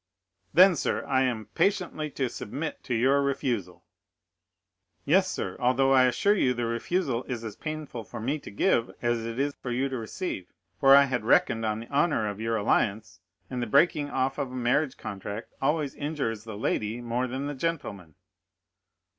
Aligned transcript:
"Then, 0.51 0.75
sir, 0.75 1.05
I 1.05 1.21
am 1.25 1.45
patiently 1.53 2.09
to 2.09 2.27
submit 2.27 2.83
to 2.85 2.95
your 2.95 3.21
refusal?" 3.21 3.85
"Yes, 5.05 5.29
sir, 5.29 5.55
although 5.59 5.91
I 5.91 6.05
assure 6.05 6.33
you 6.33 6.55
the 6.55 6.65
refusal 6.65 7.23
is 7.25 7.43
as 7.43 7.55
painful 7.55 8.03
for 8.03 8.19
me 8.19 8.39
to 8.39 8.49
give 8.49 8.89
as 9.03 9.19
it 9.23 9.37
is 9.37 9.53
for 9.61 9.69
you 9.69 9.89
to 9.89 9.97
receive, 9.99 10.47
for 10.79 10.95
I 10.95 11.03
had 11.03 11.23
reckoned 11.23 11.65
on 11.67 11.81
the 11.81 11.87
honor 11.89 12.27
of 12.27 12.41
your 12.41 12.55
alliance, 12.55 13.19
and 13.47 13.61
the 13.61 13.67
breaking 13.67 14.09
off 14.09 14.39
of 14.39 14.51
a 14.51 14.55
marriage 14.55 14.97
contract 14.97 15.53
always 15.61 15.93
injures 15.93 16.45
the 16.45 16.57
lady 16.57 16.99
more 16.99 17.27
than 17.27 17.45
the 17.45 17.53
gentleman." 17.53 18.15